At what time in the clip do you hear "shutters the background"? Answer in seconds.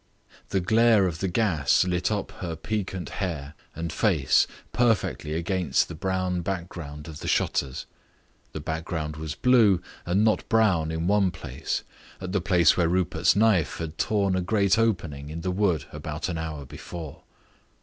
7.27-9.15